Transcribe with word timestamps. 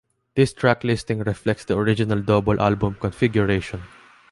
This 0.33 0.51
track 0.51 0.83
listing 0.83 1.19
reflects 1.19 1.63
the 1.65 1.77
original 1.77 2.23
double 2.23 2.59
album 2.59 2.97
configuration. 2.99 3.83